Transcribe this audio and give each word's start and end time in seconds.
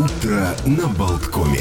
Утро 0.00 0.56
на 0.64 0.88
Болткоме. 0.88 1.60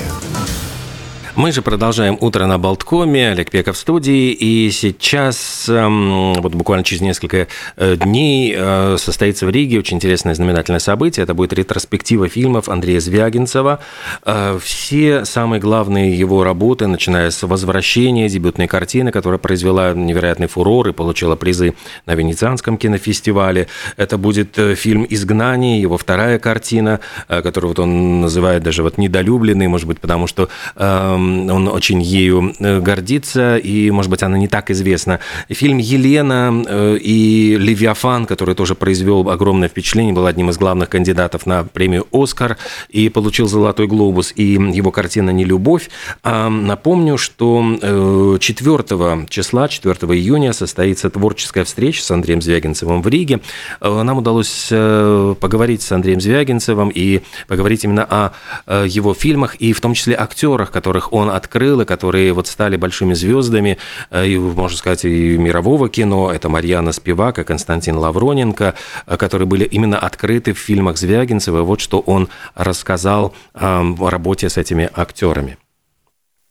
Мы 1.39 1.53
же 1.53 1.61
продолжаем 1.61 2.17
утро 2.19 2.47
на 2.47 2.57
Болткоме. 2.57 3.29
Олег 3.29 3.49
Пеков 3.49 3.77
в 3.77 3.79
студии. 3.79 4.33
И 4.33 4.69
сейчас, 4.71 5.69
эм, 5.69 6.33
вот 6.33 6.53
буквально 6.53 6.83
через 6.83 6.99
несколько 6.99 7.47
э, 7.77 7.95
дней, 7.95 8.53
э, 8.57 8.97
состоится 8.99 9.45
в 9.45 9.49
Риге 9.49 9.79
очень 9.79 9.95
интересное 9.95 10.35
знаменательное 10.35 10.81
событие. 10.81 11.23
Это 11.23 11.33
будет 11.33 11.53
ретроспектива 11.53 12.27
фильмов 12.27 12.67
Андрея 12.67 12.99
Звягинцева. 12.99 13.79
Э, 14.25 14.59
все 14.61 15.23
самые 15.23 15.61
главные 15.61 16.13
его 16.19 16.43
работы, 16.43 16.87
начиная 16.87 17.31
с 17.31 17.41
«Возвращения», 17.47 18.27
дебютной 18.27 18.67
картины, 18.67 19.13
которая 19.13 19.39
произвела 19.39 19.93
невероятный 19.93 20.47
фурор 20.47 20.89
и 20.89 20.91
получила 20.91 21.37
призы 21.37 21.73
на 22.05 22.15
Венецианском 22.15 22.77
кинофестивале. 22.77 23.69
Это 23.95 24.17
будет 24.17 24.59
фильм 24.75 25.07
«Изгнание», 25.09 25.79
его 25.79 25.97
вторая 25.97 26.37
картина, 26.37 26.99
которую 27.29 27.69
вот 27.69 27.79
он 27.79 28.19
называет 28.19 28.61
даже 28.61 28.83
вот 28.83 28.97
недолюбленный, 28.97 29.69
может 29.69 29.87
быть, 29.87 30.01
потому 30.01 30.27
что 30.27 30.49
эм, 30.75 31.28
он 31.49 31.67
очень 31.67 32.01
ею 32.01 32.53
э, 32.59 32.79
гордится, 32.79 33.57
и, 33.57 33.91
может 33.91 34.09
быть, 34.09 34.23
она 34.23 34.37
не 34.37 34.47
так 34.47 34.71
известна. 34.71 35.19
Фильм 35.49 35.77
«Елена» 35.77 36.63
э, 36.67 36.97
и 37.01 37.55
«Левиафан», 37.57 38.25
который 38.25 38.55
тоже 38.55 38.75
произвел 38.75 39.29
огромное 39.29 39.69
впечатление, 39.69 40.13
был 40.13 40.25
одним 40.25 40.49
из 40.49 40.57
главных 40.57 40.89
кандидатов 40.89 41.45
на 41.45 41.63
премию 41.63 42.07
«Оскар» 42.11 42.57
и 42.89 43.09
получил 43.09 43.47
«Золотой 43.47 43.87
глобус», 43.87 44.33
и 44.35 44.53
его 44.53 44.91
картина 44.91 45.29
«Не 45.31 45.45
любовь». 45.45 45.89
А 46.23 46.49
напомню, 46.49 47.17
что 47.17 48.37
4 48.39 48.77
э, 48.89 49.25
числа, 49.29 49.67
4 49.67 49.95
июня 50.13 50.53
состоится 50.53 51.09
творческая 51.09 51.63
встреча 51.63 52.03
с 52.03 52.11
Андреем 52.11 52.41
Звягинцевым 52.41 53.01
в 53.01 53.07
Риге. 53.07 53.39
Нам 53.81 54.17
удалось 54.17 54.67
поговорить 54.69 55.81
с 55.81 55.91
Андреем 55.91 56.21
Звягинцевым 56.21 56.89
и 56.89 57.21
поговорить 57.47 57.83
именно 57.83 58.03
о 58.03 58.85
его 58.85 59.13
фильмах, 59.13 59.55
и 59.55 59.73
в 59.73 59.81
том 59.81 59.93
числе 59.93 60.15
актерах, 60.15 60.71
которых 60.71 61.13
он 61.13 61.18
он 61.19 61.29
открыл, 61.29 61.81
и 61.81 61.85
которые 61.85 62.33
вот 62.33 62.47
стали 62.47 62.75
большими 62.77 63.13
звездами, 63.13 63.77
э, 64.11 64.27
и, 64.27 64.37
можно 64.37 64.77
сказать, 64.77 65.05
и 65.05 65.37
мирового 65.37 65.89
кино. 65.89 66.31
Это 66.31 66.49
Марьяна 66.49 66.91
Спивак 66.91 67.39
и 67.39 67.43
Константин 67.43 67.97
Лавроненко, 67.97 68.73
э, 69.07 69.17
которые 69.17 69.47
были 69.47 69.65
именно 69.65 69.99
открыты 69.99 70.53
в 70.53 70.57
фильмах 70.57 70.97
Звягинцева. 70.97 71.61
Вот 71.61 71.79
что 71.81 71.99
он 71.99 72.29
рассказал 72.55 73.33
о 73.53 74.09
работе 74.09 74.49
с 74.49 74.57
этими 74.57 74.89
актерами. 74.93 75.57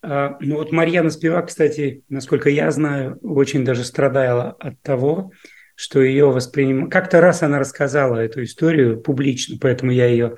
А, 0.01 0.37
ну 0.39 0.55
вот 0.57 0.71
Марьяна 0.71 1.09
Спивак, 1.09 1.47
кстати, 1.47 2.03
насколько 2.09 2.49
я 2.49 2.71
знаю, 2.71 3.17
очень 3.21 3.65
даже 3.65 3.83
страдала 3.83 4.55
от 4.59 4.81
того, 4.81 5.31
что 5.75 6.01
ее 6.01 6.31
воспринимали. 6.31 6.89
Как-то 6.89 7.21
раз 7.21 7.43
она 7.43 7.59
рассказала 7.59 8.17
эту 8.17 8.43
историю 8.43 8.99
публично, 8.99 9.57
поэтому 9.59 9.91
я 9.91 10.07
ее 10.07 10.35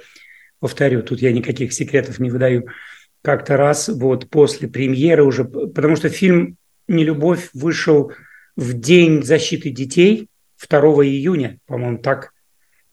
повторю. 0.59 1.03
Тут 1.03 1.21
я 1.21 1.31
никаких 1.31 1.73
секретов 1.73 2.19
не 2.19 2.29
выдаю 2.29 2.67
как-то 3.22 3.58
раз 3.58 3.89
вот 3.89 4.30
после 4.30 4.67
премьеры 4.67 5.23
уже, 5.23 5.45
потому 5.45 5.95
что 5.95 6.09
фильм 6.09 6.58
«Нелюбовь» 6.88 7.50
вышел 7.53 8.11
в 8.55 8.73
День 8.73 9.23
защиты 9.23 9.69
детей 9.69 10.28
2 10.69 10.80
июня, 11.05 11.59
по-моему, 11.67 12.00
так, 12.00 12.31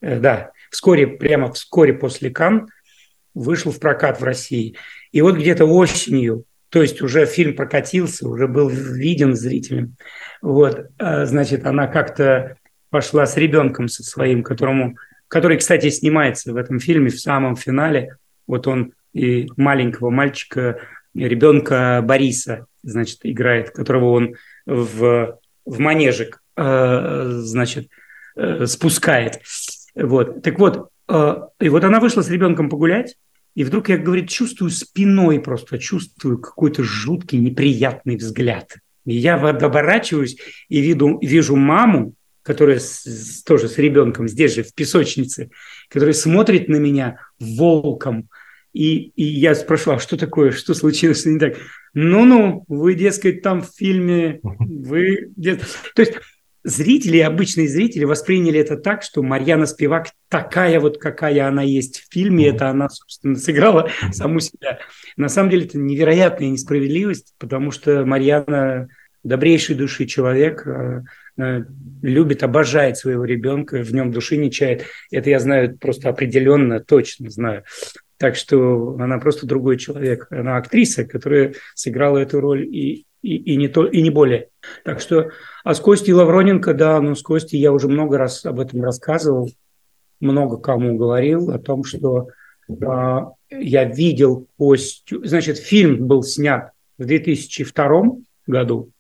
э, 0.01 0.19
да, 0.19 0.53
вскоре, 0.70 1.07
прямо 1.07 1.53
вскоре 1.53 1.93
после 1.93 2.31
Кан 2.31 2.69
вышел 3.35 3.73
в 3.73 3.79
прокат 3.79 4.20
в 4.20 4.25
России. 4.25 4.77
И 5.12 5.20
вот 5.20 5.37
где-то 5.37 5.65
осенью, 5.65 6.45
то 6.70 6.83
есть 6.83 7.01
уже 7.03 7.27
фильм 7.27 7.55
прокатился, 7.55 8.29
уже 8.29 8.47
был 8.47 8.69
виден 8.69 9.35
зрителям, 9.35 9.97
вот, 10.42 10.87
э, 10.98 11.27
значит, 11.27 11.67
она 11.67 11.87
как-то 11.87 12.57
пошла 12.91 13.27
с 13.27 13.37
ребенком 13.37 13.89
со 13.89 14.03
своим, 14.03 14.42
которому, 14.42 14.97
который, 15.29 15.59
кстати, 15.59 15.91
снимается 15.91 16.53
в 16.53 16.57
этом 16.57 16.79
фильме 16.79 17.11
в 17.11 17.20
самом 17.20 17.57
финале, 17.57 18.17
вот 18.47 18.67
он 18.67 18.92
и 19.19 19.48
маленького 19.56 20.11
мальчика, 20.11 20.80
ребенка 21.14 22.00
Бориса, 22.02 22.66
значит, 22.83 23.20
играет, 23.22 23.70
которого 23.70 24.12
он 24.12 24.34
в, 24.67 25.39
в 25.64 25.79
манежик, 25.79 26.42
э, 26.56 27.28
значит, 27.42 27.89
э, 28.36 28.67
спускает. 28.67 29.40
Вот. 29.95 30.42
Так 30.42 30.58
вот, 30.58 30.90
э, 31.08 31.36
и 31.61 31.68
вот 31.68 31.84
она 31.84 32.01
вышла 32.01 32.23
с 32.23 32.30
ребенком 32.30 32.68
погулять, 32.68 33.17
и 33.55 33.64
вдруг 33.64 33.89
я, 33.89 33.98
говорит, 33.98 34.28
чувствую 34.28 34.70
спиной 34.70 35.40
просто, 35.40 35.78
чувствую 35.78 36.39
какой-то 36.39 36.84
жуткий, 36.84 37.39
неприятный 37.39 38.17
взгляд. 38.17 38.77
И 39.05 39.14
я 39.14 39.34
оборачиваюсь 39.36 40.36
и 40.68 40.80
виду, 40.80 41.18
вижу 41.20 41.57
маму, 41.57 42.14
которая 42.42 42.78
с, 42.78 43.42
тоже 43.42 43.68
с 43.68 43.77
ребенком 43.78 44.28
здесь 44.28 44.55
же, 44.55 44.62
в 44.62 44.74
песочнице, 44.74 45.51
которая 45.89 46.14
смотрит 46.14 46.68
на 46.68 46.77
меня 46.77 47.18
волком, 47.39 48.28
и, 48.78 49.12
и 49.16 49.24
я 49.24 49.56
спрашивал, 49.56 49.96
а 49.96 49.98
что 50.00 50.16
такое, 50.16 50.52
что 50.52 50.72
случилось 50.72 51.27
не 51.27 51.40
так? 51.40 51.55
Ну-ну, 51.94 52.64
вы, 52.68 52.94
дескать, 52.94 53.42
там 53.42 53.62
в 53.62 53.70
фильме, 53.77 54.39
вы... 54.42 55.33
То 55.96 56.02
есть 56.02 56.14
зрители, 56.62 57.18
обычные 57.18 57.66
зрители 57.66 58.05
восприняли 58.05 58.61
это 58.61 58.77
так, 58.77 59.02
что 59.02 59.24
Марьяна 59.24 59.66
Спивак 59.66 60.11
такая 60.28 60.78
вот, 60.78 60.98
какая 60.98 61.48
она 61.48 61.64
есть 61.64 62.02
в 62.02 62.12
фильме, 62.12 62.50
это 62.50 62.68
она, 62.68 62.89
собственно, 62.89 63.34
сыграла 63.34 63.90
саму 64.12 64.39
себя. 64.39 64.78
На 65.16 65.28
самом 65.28 65.50
деле 65.50 65.64
это 65.64 65.77
невероятная 65.77 66.48
несправедливость, 66.48 67.34
потому 67.39 67.72
что 67.72 68.06
Марьяна 68.06 68.89
добрейшей 69.24 69.74
души 69.74 70.06
человек, 70.06 70.64
э, 70.68 71.02
э, 71.36 71.64
любит, 72.02 72.45
обожает 72.45 72.96
своего 72.96 73.24
ребенка, 73.24 73.83
в 73.83 73.92
нем 73.92 74.12
души 74.12 74.36
не 74.36 74.52
чает. 74.52 74.84
Это 75.10 75.30
я 75.30 75.40
знаю 75.40 75.77
просто 75.77 76.08
определенно, 76.08 76.78
точно 76.78 77.28
знаю. 77.28 77.64
Так 78.18 78.34
что 78.34 78.96
она 78.98 79.18
просто 79.18 79.46
другой 79.46 79.79
человек. 79.79 80.27
Она 80.30 80.56
актриса, 80.56 81.05
которая 81.05 81.55
сыграла 81.74 82.18
эту 82.18 82.40
роль 82.40 82.67
и, 82.67 83.06
и, 83.23 83.36
и, 83.36 83.56
не, 83.56 83.68
то, 83.68 83.86
и 83.86 84.02
не 84.02 84.11
более. 84.11 84.48
Так 84.84 85.01
что, 85.01 85.30
а 85.64 85.74
с 85.74 85.80
Костей 85.80 86.12
Лавроненко, 86.12 86.74
да, 86.74 87.01
ну 87.01 87.14
с 87.14 87.23
Костей 87.23 87.61
я 87.61 87.73
уже 87.73 87.89
много 87.89 88.18
раз 88.18 88.45
об 88.45 88.58
этом 88.58 88.83
рассказывал, 88.83 89.51
много 90.20 90.57
кому 90.57 90.96
говорил 90.96 91.51
о 91.51 91.61
том, 91.61 91.84
что 91.84 92.28
э, 92.68 92.74
я 93.51 93.84
видел 93.84 94.48
Костю. 94.58 95.24
Значит, 95.24 95.58
фильм 95.58 96.08
был 96.08 96.24
снят 96.24 96.73
в 96.98 97.05
2002 97.05 98.02
году, 98.48 98.90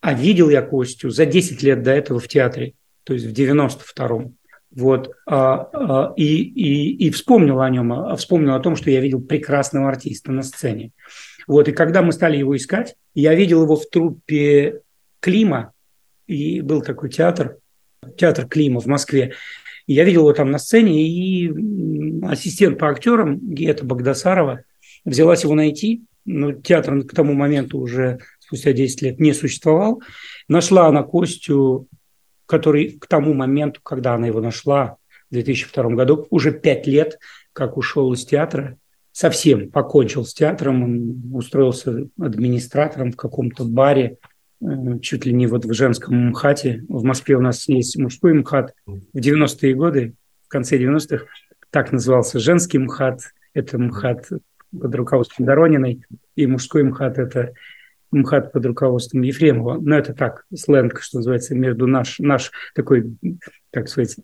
а 0.00 0.14
видел 0.14 0.48
я 0.48 0.62
Костю 0.62 1.10
за 1.10 1.26
10 1.26 1.62
лет 1.62 1.82
до 1.82 1.90
этого 1.90 2.18
в 2.18 2.26
театре, 2.26 2.72
то 3.04 3.12
есть 3.12 3.26
в 3.26 3.32
92-м. 3.32 4.34
Вот, 4.74 5.12
а, 5.26 5.68
а, 5.72 6.14
и, 6.16 6.24
и, 6.24 7.06
и 7.06 7.10
вспомнил 7.10 7.60
о 7.60 7.68
нем, 7.68 7.92
а, 7.92 8.16
вспомнил 8.16 8.54
о 8.54 8.60
том, 8.60 8.74
что 8.74 8.90
я 8.90 9.00
видел 9.00 9.20
прекрасного 9.20 9.88
артиста 9.88 10.32
на 10.32 10.42
сцене. 10.42 10.92
Вот, 11.46 11.68
и 11.68 11.72
когда 11.72 12.00
мы 12.02 12.12
стали 12.12 12.38
его 12.38 12.56
искать, 12.56 12.96
я 13.14 13.34
видел 13.34 13.64
его 13.64 13.76
в 13.76 13.86
труппе 13.90 14.80
Клима, 15.20 15.72
и 16.26 16.62
был 16.62 16.80
такой 16.80 17.10
театр, 17.10 17.58
театр 18.16 18.46
Клима 18.48 18.80
в 18.80 18.86
Москве. 18.86 19.34
Я 19.86 20.04
видел 20.04 20.22
его 20.22 20.32
там 20.32 20.50
на 20.50 20.58
сцене, 20.58 21.06
и 21.06 21.52
ассистент 22.24 22.78
по 22.78 22.88
актерам 22.88 23.38
Гета 23.40 23.84
Багдасарова 23.84 24.64
взялась 25.04 25.42
его 25.44 25.54
найти. 25.54 26.04
Но 26.24 26.52
театр 26.52 27.02
к 27.02 27.14
тому 27.14 27.32
моменту 27.34 27.78
уже 27.78 28.20
спустя 28.38 28.72
10 28.72 29.02
лет 29.02 29.20
не 29.20 29.32
существовал. 29.32 30.00
Нашла 30.46 30.86
она 30.86 31.02
Костю 31.02 31.88
который 32.52 32.98
к 33.00 33.06
тому 33.06 33.32
моменту, 33.32 33.80
когда 33.82 34.12
она 34.12 34.26
его 34.26 34.42
нашла 34.42 34.98
в 35.30 35.32
2002 35.32 35.84
году, 35.94 36.26
уже 36.28 36.52
пять 36.52 36.86
лет, 36.86 37.18
как 37.54 37.78
ушел 37.78 38.12
из 38.12 38.26
театра, 38.26 38.76
совсем 39.10 39.70
покончил 39.70 40.26
с 40.26 40.34
театром, 40.34 40.82
он 40.82 41.34
устроился 41.34 42.08
администратором 42.20 43.12
в 43.12 43.16
каком-то 43.16 43.64
баре, 43.64 44.18
э, 44.60 44.98
чуть 45.00 45.24
ли 45.24 45.32
не 45.32 45.46
вот 45.46 45.64
в 45.64 45.72
женском 45.72 46.28
МХАТе. 46.28 46.84
В 46.90 47.04
Москве 47.04 47.36
у 47.36 47.40
нас 47.40 47.66
есть 47.70 47.96
мужской 47.96 48.34
МХАТ. 48.34 48.74
В 48.86 49.16
90-е 49.16 49.74
годы, 49.74 50.12
в 50.44 50.48
конце 50.48 50.76
90-х, 50.76 51.24
так 51.70 51.90
назывался 51.90 52.38
женский 52.38 52.76
МХАТ. 52.76 53.20
Это 53.54 53.78
МХАТ 53.78 54.28
под 54.78 54.94
руководством 54.94 55.46
Дорониной. 55.46 56.04
И 56.36 56.46
мужской 56.46 56.82
МХАТ– 56.82 57.16
это 57.18 57.54
МХАТ 58.12 58.52
под 58.52 58.66
руководством 58.66 59.22
Ефремова. 59.22 59.78
Но 59.80 59.96
это 59.96 60.14
так, 60.14 60.44
сленг, 60.54 61.00
что 61.00 61.18
называется, 61.18 61.54
между 61.54 61.86
наш, 61.86 62.18
наш 62.18 62.52
такой, 62.74 63.16
как 63.70 63.88
сказать, 63.88 64.16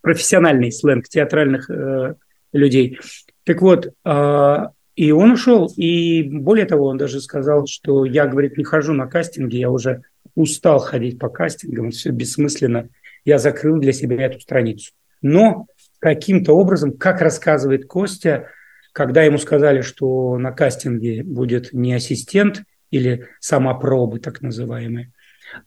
профессиональный 0.00 0.72
сленг 0.72 1.08
театральных 1.08 1.68
э, 1.68 2.14
людей. 2.52 2.98
Так 3.44 3.60
вот, 3.60 3.92
э, 4.04 4.56
и 4.94 5.10
он 5.10 5.32
ушел, 5.32 5.70
и 5.76 6.22
более 6.22 6.64
того, 6.64 6.86
он 6.86 6.96
даже 6.96 7.20
сказал, 7.20 7.66
что 7.66 8.04
я, 8.04 8.26
говорит, 8.26 8.56
не 8.56 8.64
хожу 8.64 8.92
на 8.92 9.06
кастинги, 9.06 9.56
я 9.56 9.70
уже 9.70 10.02
устал 10.34 10.78
ходить 10.78 11.18
по 11.18 11.28
кастингам, 11.28 11.90
все 11.90 12.10
бессмысленно, 12.10 12.88
я 13.24 13.38
закрыл 13.38 13.78
для 13.78 13.92
себя 13.92 14.24
эту 14.24 14.40
страницу. 14.40 14.92
Но 15.20 15.66
каким-то 15.98 16.52
образом, 16.52 16.92
как 16.92 17.20
рассказывает 17.20 17.86
Костя, 17.86 18.48
когда 18.92 19.24
ему 19.24 19.38
сказали, 19.38 19.80
что 19.80 20.38
на 20.38 20.52
кастинге 20.52 21.24
будет 21.24 21.72
не 21.72 21.92
ассистент– 21.92 22.62
или 22.90 23.28
самопробы 23.40 24.18
так 24.20 24.42
называемые, 24.42 25.12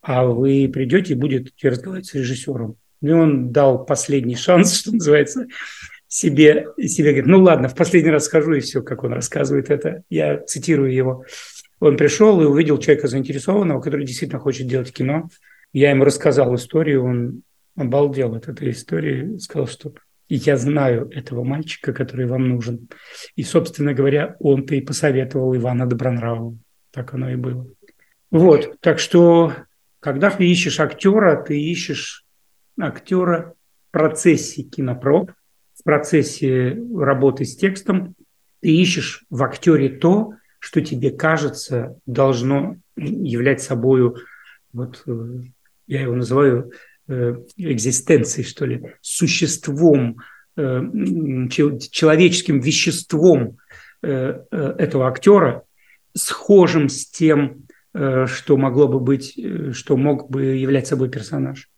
а 0.02 0.26
вы 0.26 0.70
придете 0.72 1.14
и 1.14 1.18
будете 1.18 1.70
разговаривать 1.70 2.08
с 2.08 2.14
режиссером. 2.14 2.76
И 3.02 3.12
он 3.12 3.52
дал 3.52 3.86
последний 3.86 4.36
шанс, 4.36 4.74
что 4.80 4.92
называется, 4.92 5.48
себе, 6.08 6.68
себе 6.80 7.12
говорит, 7.12 7.28
ну 7.28 7.42
ладно, 7.42 7.70
в 7.70 7.76
последний 7.76 8.12
раз 8.12 8.26
скажу, 8.26 8.54
и 8.54 8.60
все, 8.60 8.82
как 8.82 9.04
он 9.04 9.14
рассказывает 9.14 9.70
это. 9.70 10.04
Я 10.10 10.40
цитирую 10.40 10.94
его. 10.94 11.26
Он 11.80 11.96
пришел 11.96 12.42
и 12.42 12.46
увидел 12.46 12.78
человека 12.78 13.08
заинтересованного, 13.08 13.80
который 13.80 14.06
действительно 14.06 14.40
хочет 14.40 14.68
делать 14.68 14.92
кино. 14.92 15.30
Я 15.72 15.92
ему 15.92 16.04
рассказал 16.04 16.54
историю, 16.56 17.06
он 17.06 17.44
обалдел 17.76 18.36
от 18.36 18.50
этой 18.50 18.72
истории, 18.72 19.38
сказал, 19.38 19.68
что 19.68 19.94
я 20.28 20.58
знаю 20.58 21.10
этого 21.14 21.44
мальчика, 21.44 21.94
который 21.94 22.26
вам 22.26 22.50
нужен. 22.50 22.90
И, 23.36 23.44
собственно 23.44 23.94
говоря, 23.94 24.36
он-то 24.40 24.76
и 24.76 24.82
посоветовал 24.82 25.56
Ивана 25.56 25.88
Добронравова. 25.88 26.58
Так 26.92 27.14
оно 27.14 27.30
и 27.30 27.36
было. 27.36 27.68
Вот, 28.32 28.80
так 28.80 29.00
что, 29.00 29.54
когда 30.00 30.30
ты 30.30 30.48
ищешь 30.48 30.80
актера, 30.80 31.42
ты 31.42 31.60
ищешь 31.60 32.26
актера 32.80 33.56
в 33.88 33.92
процессе 33.92 34.64
кинопроб, 34.64 35.32
в 35.74 35.84
процессе 35.84 36.78
работы 36.96 37.46
с 37.46 37.56
текстом, 37.56 38.16
ты 38.62 38.70
ищешь 38.70 39.26
в 39.30 39.44
актере 39.44 39.90
то, 39.90 40.34
что 40.60 40.82
тебе 40.82 41.12
кажется 41.12 41.98
должно 42.06 42.78
являть 42.98 43.62
собою, 43.62 44.18
вот 44.74 45.02
э, 45.08 45.12
я 45.88 46.02
его 46.02 46.16
называю 46.16 46.72
э, 47.08 47.36
экзистенцией, 47.56 48.46
что 48.46 48.66
ли, 48.66 48.94
существом, 49.02 50.18
э, 50.58 50.82
человеческим 51.50 52.60
веществом 52.60 53.58
этого 54.02 55.10
актера, 55.10 55.66
схожим 56.16 56.90
с 56.90 57.10
тем, 57.10 57.64
что 57.94 58.58
могло 58.58 58.88
бы 58.88 59.00
быть, 59.00 59.40
что 59.74 59.98
мог 59.98 60.30
бы 60.30 60.44
являть 60.44 60.88
собой 60.88 61.10
персонаж. 61.10 61.70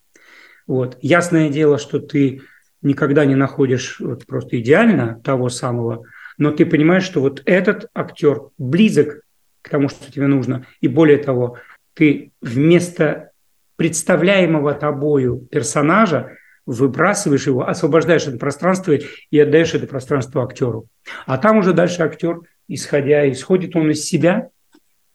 Вот. 0.68 0.98
Ясное 1.02 1.50
дело, 1.50 1.78
что 1.78 2.00
ты 2.00 2.42
никогда 2.82 3.26
не 3.26 3.36
находишь 3.36 4.00
вот 4.00 4.26
просто 4.26 4.60
идеально 4.60 5.22
того 5.24 5.50
самого 5.50 6.06
но 6.42 6.52
ты 6.52 6.66
понимаешь, 6.66 7.04
что 7.04 7.22
вот 7.22 7.44
этот 7.46 7.90
актер 7.94 8.50
близок 8.58 9.22
к 9.62 9.70
тому, 9.70 9.90
что 9.90 10.12
тебе 10.12 10.26
нужно. 10.26 10.66
И 10.80 10.88
более 10.88 11.20
того, 11.20 11.58
ты 11.94 12.32
вместо 12.42 13.30
представляемого 13.76 14.74
тобою 14.74 15.48
персонажа 15.52 16.32
выбрасываешь 16.66 17.46
его, 17.46 17.68
освобождаешь 17.68 18.26
это 18.26 18.40
пространство 18.40 18.94
и 19.30 19.40
отдаешь 19.40 19.76
это 19.76 19.86
пространство 19.86 20.44
актеру. 20.44 20.88
А 21.28 21.38
там 21.38 21.58
уже 21.58 21.74
дальше 21.74 22.02
актер, 22.02 22.40
исходя, 22.74 23.30
исходит 23.30 23.76
он 23.76 23.92
из 23.92 24.04
себя, 24.06 24.50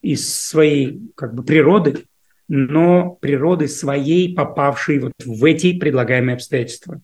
из 0.02 0.32
своей 0.32 1.00
как 1.14 1.34
бы 1.34 1.42
природы, 1.42 2.04
но 2.48 3.18
природы 3.20 3.66
своей, 3.66 4.34
попавшей 4.34 4.98
вот 5.00 5.12
в 5.24 5.44
эти 5.44 5.78
предлагаемые 5.78 6.34
обстоятельства. 6.34 7.00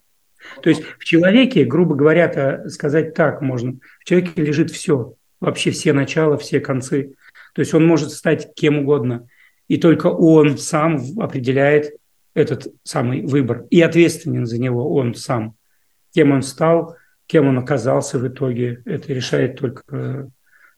То 0.61 0.71
есть 0.71 0.83
в 0.99 1.05
человеке, 1.05 1.65
грубо 1.65 1.95
говоря, 1.95 2.69
сказать 2.69 3.15
так 3.15 3.43
можно, 3.43 3.79
в 4.01 4.05
человеке 4.05 4.43
лежит 4.43 4.71
все, 4.71 5.15
вообще 5.41 5.71
все 5.71 5.93
начала, 5.93 6.37
все 6.37 6.61
концы. 6.61 7.15
То 7.55 7.61
есть 7.61 7.75
он 7.75 7.87
может 7.87 8.11
стать 8.11 8.55
кем 8.55 8.79
угодно. 8.79 9.29
И 9.69 9.79
только 9.79 10.09
он 10.09 10.59
сам 10.59 11.01
определяет 11.19 11.95
этот 12.35 12.69
самый 12.83 13.23
выбор. 13.23 13.67
И 13.71 13.81
ответственен 13.81 14.47
за 14.47 14.61
него 14.61 14.95
он 14.95 15.15
сам. 15.15 15.55
Кем 16.15 16.33
он 16.33 16.43
стал, 16.43 16.97
кем 17.27 17.49
он 17.49 17.59
оказался 17.59 18.19
в 18.19 18.29
итоге, 18.29 18.83
это 18.85 19.13
решает 19.13 19.59
только, 19.59 20.31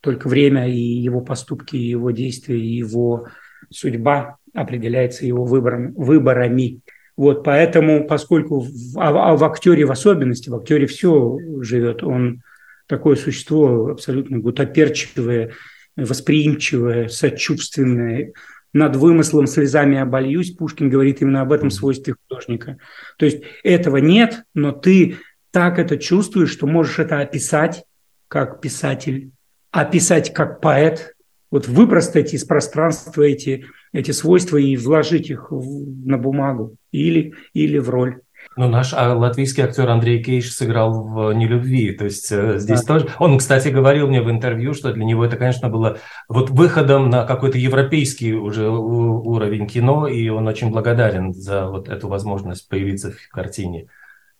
только 0.04 0.28
время 0.28 0.68
и 0.68 0.78
его 0.78 1.22
поступки, 1.22 1.76
и 1.76 1.88
его 1.88 2.10
действия, 2.10 2.60
и 2.60 2.76
его 2.76 3.28
судьба 3.70 4.36
определяется 4.52 5.24
его 5.24 5.46
выборами. 5.46 5.94
выборами. 5.96 6.80
Вот 7.16 7.42
поэтому, 7.42 8.06
поскольку 8.06 8.60
в, 8.60 8.98
а, 8.98 9.30
а 9.30 9.36
в 9.36 9.42
актере 9.44 9.86
в 9.86 9.90
особенности, 9.90 10.50
в 10.50 10.56
актере 10.56 10.86
все 10.86 11.38
живет, 11.60 12.02
он 12.02 12.42
такое 12.86 13.16
существо 13.16 13.88
абсолютно 13.88 14.40
гутоперчивое, 14.40 15.52
восприимчивое, 15.96 17.08
сочувственное, 17.08 18.32
над 18.74 18.96
вымыслом 18.96 19.46
слезами 19.46 19.96
обольюсь. 19.96 20.50
Пушкин 20.50 20.90
говорит 20.90 21.22
именно 21.22 21.40
об 21.40 21.52
этом 21.52 21.70
свойстве 21.70 22.16
художника. 22.28 22.76
То 23.16 23.24
есть 23.24 23.42
этого 23.62 23.96
нет, 23.96 24.42
но 24.52 24.72
ты 24.72 25.16
так 25.50 25.78
это 25.78 25.96
чувствуешь, 25.96 26.50
что 26.50 26.66
можешь 26.66 26.98
это 26.98 27.20
описать 27.20 27.84
как 28.28 28.60
писатель, 28.60 29.30
описать 29.74 30.32
как 30.32 30.60
поэт, 30.60 31.14
вот 31.50 31.68
выпростать 31.68 32.32
из 32.32 32.44
пространства 32.44 33.22
эти 33.22 33.64
эти 33.92 34.10
свойства 34.10 34.56
и 34.56 34.76
вложить 34.76 35.30
их 35.30 35.52
в, 35.52 36.06
на 36.06 36.18
бумагу 36.18 36.76
или, 36.90 37.32
или 37.52 37.78
в 37.78 37.90
роль. 37.90 38.18
Ну, 38.56 38.68
наш 38.68 38.92
а, 38.92 39.14
латвийский 39.14 39.62
актер 39.62 39.88
Андрей 39.88 40.22
Кейш 40.22 40.52
сыграл 40.52 41.02
в 41.02 41.32
«Нелюбви», 41.32 41.92
то 41.92 42.04
есть 42.04 42.30
э, 42.30 42.58
здесь 42.58 42.82
да. 42.82 42.94
тоже... 42.94 43.08
Он, 43.18 43.38
кстати, 43.38 43.68
говорил 43.68 44.08
мне 44.08 44.20
в 44.20 44.30
интервью, 44.30 44.74
что 44.74 44.92
для 44.92 45.04
него 45.04 45.24
это, 45.24 45.36
конечно, 45.36 45.68
было 45.68 45.98
вот 46.28 46.50
выходом 46.50 47.08
на 47.08 47.24
какой-то 47.24 47.56
европейский 47.56 48.34
уже 48.34 48.68
уровень 48.68 49.66
кино, 49.66 50.08
и 50.08 50.28
он 50.28 50.46
очень 50.46 50.70
благодарен 50.70 51.32
за 51.32 51.66
вот 51.68 51.88
эту 51.88 52.08
возможность 52.08 52.68
появиться 52.68 53.12
в 53.12 53.28
картине. 53.28 53.86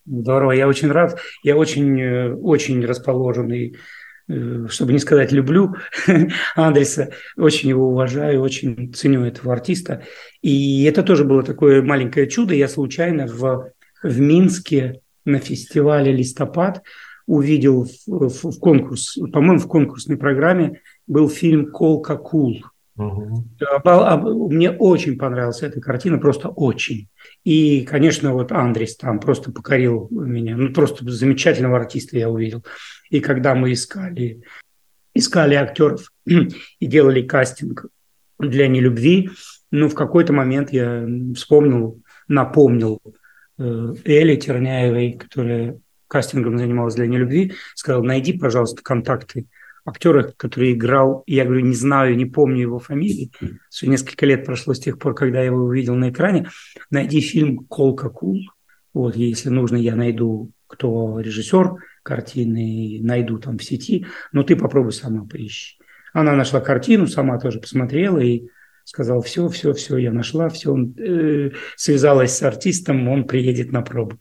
Здорово, 0.05 0.53
я 0.53 0.69
очень 0.69 0.91
рад, 0.91 1.19
я 1.45 1.57
очень, 1.57 2.01
э, 2.01 2.35
очень 2.35 2.85
расположен 2.85 3.53
и 3.53 3.73
Э, 3.73 3.77
чтобы 4.27 4.93
не 4.93 4.99
сказать 4.99 5.33
люблю 5.33 5.75
Андреса, 6.57 7.11
очень 7.37 7.69
его 7.69 7.89
уважаю, 7.89 8.41
очень 8.41 8.93
ценю 8.95 9.25
этого 9.25 9.53
артиста. 9.53 10.03
И 10.41 10.85
это 10.85 11.03
тоже 11.03 11.25
было 11.25 11.43
такое 11.43 11.83
маленькое 11.83 12.29
чудо. 12.29 12.55
Я 12.55 12.69
случайно 12.69 13.27
в, 13.27 13.71
в 14.03 14.21
Минске 14.21 15.01
на 15.25 15.39
фестивале 15.39 16.13
«Листопад» 16.13 16.83
увидел 17.27 17.85
в, 17.85 17.91
в, 18.07 18.51
в 18.51 18.59
конкурс, 18.59 19.17
по-моему, 19.33 19.59
в 19.59 19.69
конкурсной 19.69 20.17
программе 20.17 20.81
был 21.07 21.29
фильм 21.29 21.71
«Колка 21.71 22.17
Кул». 22.17 22.63
Угу. 22.97 24.51
Мне 24.51 24.71
очень 24.71 25.19
понравилась 25.19 25.63
эта 25.63 25.81
картина, 25.81 26.19
просто 26.19 26.49
очень. 26.49 27.09
И, 27.43 27.85
конечно, 27.85 28.33
вот 28.33 28.53
Андрес 28.53 28.97
там 28.97 29.19
просто 29.19 29.51
покорил 29.51 30.09
меня. 30.11 30.57
Ну, 30.57 30.73
просто 30.73 31.09
замечательного 31.11 31.79
артиста 31.79 32.17
я 32.17 32.31
увидел. 32.31 32.65
И 33.11 33.21
когда 33.21 33.55
мы 33.55 33.73
искали, 33.73 34.43
искали 35.13 35.55
актеров 35.55 36.13
и 36.27 36.87
делали 36.87 37.23
кастинг 37.23 37.87
для 38.39 38.69
нелюбви, 38.69 39.31
ну, 39.71 39.89
в 39.89 39.95
какой-то 39.95 40.33
момент 40.33 40.73
я 40.73 41.05
вспомнил, 41.35 42.01
напомнил 42.29 43.01
э, 43.59 43.95
Эле 44.05 44.37
Терняевой, 44.37 45.13
которая 45.13 45.79
кастингом 46.07 46.59
занималась 46.59 46.95
для 46.95 47.09
нелюбви, 47.09 47.55
сказал, 47.75 48.05
найди, 48.05 48.39
пожалуйста, 48.39 48.83
контакты 48.85 49.47
актера, 49.85 50.33
который 50.37 50.73
играл, 50.73 51.23
я 51.27 51.45
говорю, 51.45 51.61
не 51.61 51.75
знаю, 51.75 52.17
не 52.17 52.27
помню 52.27 52.63
его 52.63 52.79
фамилии, 52.79 53.31
что 53.71 53.87
несколько 53.89 54.27
лет 54.27 54.45
прошло 54.45 54.75
с 54.75 54.81
тех 54.81 54.99
пор, 54.99 55.15
когда 55.15 55.41
я 55.41 55.47
его 55.47 55.59
увидел 55.59 55.95
на 55.95 56.11
экране, 56.11 56.49
найди 56.91 57.21
фильм 57.21 57.59
«Колка 57.67 58.09
Кул», 58.09 58.41
вот, 58.95 59.17
если 59.17 59.51
нужно, 59.51 59.77
я 59.77 59.97
найду, 59.97 60.53
кто 60.69 61.19
режиссер, 61.19 61.75
картины 62.03 63.01
найду 63.03 63.39
там 63.39 63.59
в 63.59 63.65
сети, 63.65 64.07
но 64.33 64.45
ты 64.45 64.57
попробуй 64.57 64.93
сама 64.93 65.27
поищи. 65.27 65.79
Она 66.13 66.35
нашла 66.37 66.61
картину, 66.61 67.09
сама 67.09 67.39
тоже 67.39 67.59
посмотрела 67.59 68.19
и 68.21 68.47
сказала, 68.85 69.21
все, 69.21 69.49
все, 69.49 69.73
все, 69.73 69.97
я 69.97 70.13
нашла, 70.13 70.49
все, 70.49 70.73
он, 70.73 70.95
э, 70.97 71.51
связалась 71.77 72.37
с 72.37 72.43
артистом, 72.43 73.09
он 73.09 73.27
приедет 73.27 73.73
на 73.73 73.83
пробу. 73.83 74.19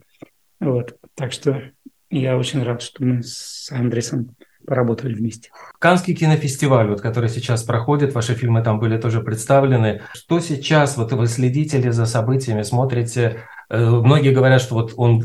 Вот, 0.60 0.98
так 1.14 1.34
что 1.34 1.62
я 2.10 2.38
очень 2.38 2.64
рад, 2.64 2.82
что 2.82 3.04
мы 3.04 3.22
с 3.22 3.70
Андресом 3.72 4.36
поработали 4.66 5.14
вместе. 5.14 5.50
Канский 5.80 6.16
кинофестиваль, 6.16 6.90
вот, 6.90 7.02
который 7.02 7.30
сейчас 7.30 7.64
проходит, 7.64 8.14
ваши 8.14 8.36
фильмы 8.36 8.62
там 8.62 8.80
были 8.80 8.98
тоже 8.98 9.22
представлены. 9.22 10.02
Что 10.14 10.40
сейчас, 10.40 10.98
вот 10.98 11.12
вы 11.12 11.28
следите 11.28 11.78
ли 11.80 11.92
за 11.92 12.06
событиями, 12.06 12.64
смотрите? 12.64 13.38
Э, 13.70 13.90
многие 13.90 14.34
говорят, 14.34 14.62
что 14.62 14.76
вот 14.76 14.94
он 14.96 15.22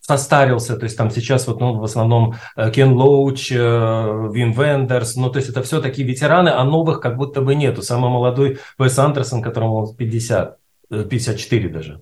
состарился, 0.00 0.76
то 0.76 0.84
есть 0.84 0.96
там 0.96 1.10
сейчас 1.10 1.46
вот, 1.46 1.60
ну, 1.60 1.78
в 1.78 1.84
основном 1.84 2.34
э, 2.56 2.70
Кен 2.70 2.92
Лоуч, 2.92 3.52
э, 3.52 4.28
Вин 4.32 4.52
Вендерс, 4.52 5.16
ну, 5.16 5.30
то 5.30 5.38
есть 5.38 5.50
это 5.50 5.62
все 5.62 5.80
такие 5.80 6.06
ветераны, 6.06 6.48
а 6.48 6.64
новых 6.64 7.00
как 7.00 7.16
будто 7.16 7.40
бы 7.42 7.54
нету. 7.54 7.82
Самый 7.82 8.10
молодой 8.10 8.58
Уэс 8.78 8.98
Андерсон, 8.98 9.40
которому 9.40 9.94
50, 9.94 10.56
54 11.08 11.68
э, 11.68 11.72
даже. 11.72 12.00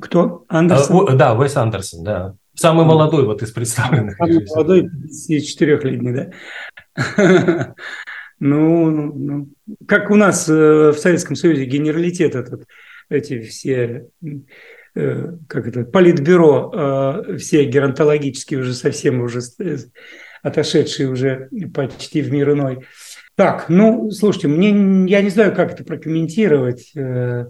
Кто? 0.00 0.44
Андерсон? 0.48 1.08
А, 1.08 1.12
да, 1.16 1.34
Уэс 1.34 1.56
Андерсон, 1.56 2.04
да. 2.04 2.34
Самый 2.54 2.84
молодой 2.84 3.24
вот 3.24 3.42
из 3.42 3.52
представленных. 3.52 4.16
Самый 4.16 4.44
молодой, 4.46 4.88
54-летний, 4.88 6.12
да? 6.12 7.74
Ну, 8.42 8.90
ну, 8.90 9.12
ну, 9.12 9.48
как 9.86 10.10
у 10.10 10.14
нас 10.14 10.48
в 10.48 10.94
Советском 10.94 11.36
Союзе 11.36 11.66
генералитет 11.66 12.34
этот, 12.34 12.64
эти 13.10 13.38
все 13.42 14.06
Э, 14.96 15.36
как 15.48 15.68
это, 15.68 15.84
политбюро, 15.84 16.72
э, 16.74 17.36
все 17.36 17.64
геронтологические 17.64 18.60
уже 18.60 18.74
совсем 18.74 19.20
уже 19.20 19.40
отошедшие 20.42 21.08
уже 21.08 21.48
почти 21.72 22.22
в 22.22 22.32
мир 22.32 22.52
иной. 22.52 22.84
Так, 23.36 23.68
ну, 23.68 24.10
слушайте, 24.10 24.48
мне, 24.48 24.70
я 25.08 25.22
не 25.22 25.30
знаю, 25.30 25.54
как 25.54 25.72
это 25.72 25.84
прокомментировать, 25.84 26.90
э, 26.96 27.46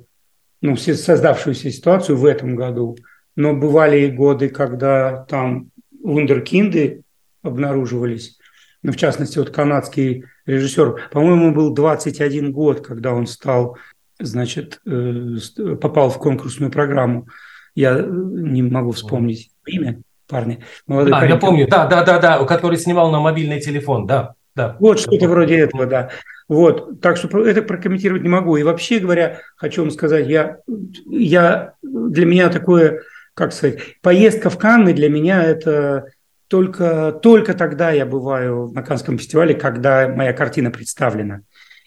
ну, 0.60 0.76
создавшуюся 0.76 1.70
ситуацию 1.70 2.18
в 2.18 2.26
этом 2.26 2.56
году, 2.56 2.98
но 3.36 3.54
бывали 3.54 4.06
и 4.06 4.10
годы, 4.10 4.48
когда 4.48 5.24
там 5.24 5.70
вундеркинды 6.02 7.02
обнаруживались. 7.42 8.38
Ну, 8.82 8.92
в 8.92 8.96
частности, 8.96 9.38
вот 9.38 9.50
канадский 9.50 10.24
режиссер, 10.46 11.10
по-моему, 11.12 11.52
был 11.52 11.72
21 11.74 12.52
год, 12.52 12.86
когда 12.86 13.12
он 13.12 13.26
стал, 13.26 13.76
значит, 14.18 14.80
э, 14.86 15.36
попал 15.80 16.10
в 16.10 16.18
конкурсную 16.18 16.70
программу. 16.72 17.28
Я 17.74 17.98
э, 17.98 18.06
не 18.06 18.62
могу 18.62 18.92
вспомнить 18.92 19.50
имя 19.66 20.00
парня. 20.26 20.60
Молодой 20.86 21.12
да, 21.12 21.18
парень, 21.18 21.32
я 21.32 21.38
помню, 21.38 21.68
да, 21.68 21.86
да, 21.86 22.04
да, 22.04 22.18
да, 22.18 22.44
который 22.44 22.78
снимал 22.78 23.10
на 23.10 23.20
мобильный 23.20 23.60
телефон, 23.60 24.06
да. 24.06 24.34
Да. 24.54 24.76
Вот 24.80 24.98
что-то 24.98 25.28
вроде 25.28 25.58
этого, 25.58 25.86
да. 25.86 26.10
Вот, 26.48 27.00
так 27.00 27.16
что 27.16 27.44
это 27.46 27.62
прокомментировать 27.62 28.22
не 28.22 28.28
могу. 28.28 28.56
И 28.56 28.62
вообще 28.62 28.98
говоря, 28.98 29.38
хочу 29.56 29.82
вам 29.82 29.90
сказать, 29.90 30.26
я, 30.26 30.58
я 31.06 31.74
для 31.82 32.26
меня 32.26 32.48
такое, 32.48 33.02
как 33.34 33.52
сказать, 33.52 33.78
поездка 34.02 34.50
в 34.50 34.58
Канны 34.58 34.92
для 34.92 35.08
меня 35.08 35.42
это 35.42 36.06
только, 36.48 37.12
только 37.22 37.54
тогда 37.54 37.92
я 37.92 38.06
бываю 38.06 38.68
на 38.72 38.82
Канском 38.82 39.18
фестивале, 39.18 39.54
когда 39.54 40.08
моя 40.08 40.32
картина 40.32 40.70
представлена. 40.70 41.42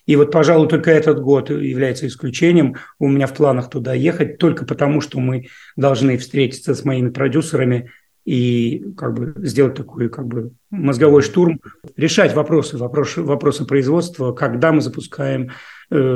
И 0.05 0.15
вот, 0.15 0.31
пожалуй, 0.31 0.67
только 0.67 0.91
этот 0.91 1.21
год 1.21 1.49
является 1.49 2.07
исключением. 2.07 2.75
У 2.99 3.07
меня 3.07 3.27
в 3.27 3.33
планах 3.33 3.69
туда 3.69 3.93
ехать 3.93 4.37
только 4.37 4.65
потому, 4.65 4.99
что 5.01 5.19
мы 5.19 5.47
должны 5.75 6.17
встретиться 6.17 6.75
с 6.75 6.83
моими 6.83 7.09
продюсерами 7.09 7.91
и 8.25 8.85
как 8.97 9.13
бы 9.13 9.33
сделать 9.45 9.75
такой 9.75 10.09
как 10.09 10.27
бы 10.27 10.51
мозговой 10.69 11.21
штурм, 11.21 11.59
решать 11.97 12.33
вопросы, 12.33 12.77
вопросы, 12.77 13.21
вопросы 13.21 13.65
производства, 13.65 14.31
когда 14.31 14.71
мы 14.71 14.81
запускаем, 14.81 15.51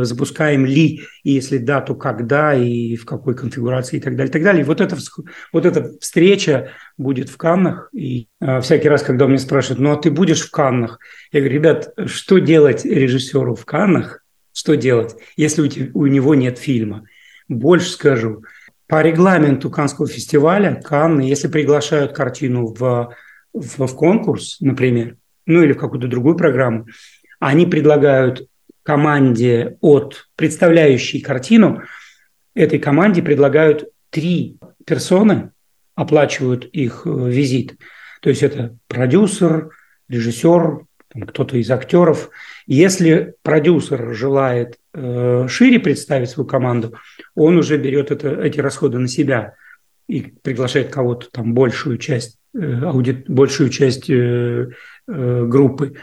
запускаем 0.03 0.65
ли, 0.65 1.01
и 1.23 1.31
если 1.31 1.57
да, 1.57 1.81
то 1.81 1.95
когда 1.95 2.53
и 2.53 2.95
в 2.95 3.05
какой 3.05 3.35
конфигурации 3.35 3.97
и 3.97 3.99
так 3.99 4.15
далее, 4.15 4.29
и 4.29 4.33
так 4.33 4.43
далее. 4.43 4.63
Вот 4.63 4.81
эта, 4.81 4.97
вот 5.53 5.65
эта 5.65 5.91
встреча 5.99 6.71
будет 6.97 7.29
в 7.29 7.37
Каннах, 7.37 7.89
и 7.93 8.27
э, 8.39 8.61
всякий 8.61 8.89
раз, 8.89 9.03
когда 9.03 9.25
меня 9.25 9.37
спрашивают, 9.37 9.79
ну 9.79 9.91
а 9.91 9.97
ты 9.97 10.11
будешь 10.11 10.41
в 10.41 10.51
Каннах? 10.51 10.99
Я 11.31 11.41
говорю, 11.41 11.55
ребят, 11.55 11.93
что 12.05 12.39
делать 12.39 12.85
режиссеру 12.85 13.55
в 13.55 13.65
Каннах, 13.65 14.23
что 14.53 14.75
делать, 14.75 15.15
если 15.35 15.61
у, 15.61 15.99
у 16.01 16.05
него 16.07 16.35
нет 16.35 16.57
фильма? 16.57 17.05
Больше 17.47 17.91
скажу– 17.91 18.43
по 18.87 19.01
регламенту 19.01 19.69
Канского 19.69 20.07
фестиваля 20.07 20.75
Канны, 20.75 21.21
если 21.21 21.49
приглашают 21.49 22.13
картину 22.13 22.67
в, 22.67 23.13
в, 23.53 23.87
в 23.87 23.95
конкурс, 23.95 24.57
например, 24.61 25.17
ну 25.45 25.61
или 25.61 25.73
в 25.73 25.77
какую-то 25.77 26.07
другую 26.07 26.35
программу, 26.35 26.87
они 27.39 27.65
предлагают 27.65 28.47
команде 28.87 29.77
от 29.81 30.29
представляющей 30.37 31.19
картину, 31.19 31.83
этой 32.55 32.79
команде 32.79 33.21
предлагают 33.21 33.89
три 34.11 34.59
персоны, 34.85 35.51
оплачивают 35.93 36.63
их 36.63 37.01
э, 37.03 37.09
визит. 37.09 37.75
То 38.21 38.29
есть 38.29 38.43
это 38.43 38.77
продюсер, 38.87 39.71
режиссер, 40.07 40.85
кто-то 41.27 41.57
из 41.57 41.69
актеров. 41.69 42.29
Если 42.65 43.33
продюсер 43.41 44.15
желает 44.15 44.77
э, 44.93 45.47
шире 45.49 45.79
представить 45.79 46.29
свою 46.29 46.47
команду, 46.47 46.95
он 47.35 47.57
уже 47.57 47.75
берет 47.75 48.11
это, 48.11 48.41
эти 48.41 48.61
расходы 48.61 48.99
на 48.99 49.09
себя 49.09 49.55
и 50.07 50.21
приглашает 50.21 50.93
кого-то 50.93 51.29
там 51.29 51.53
большую 51.53 51.97
часть 51.97 52.37
э, 52.55 52.85
аудит, 52.85 53.29
большую 53.29 53.69
часть 53.69 54.09
э, 54.09 54.69
э, 55.09 55.45
группы. 55.45 55.95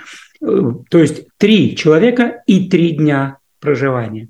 То 0.45 0.99
есть 0.99 1.27
три 1.39 1.77
человека 1.77 2.43
и 2.47 2.69
три 2.69 2.93
дня 2.93 3.39
проживания. 3.61 4.29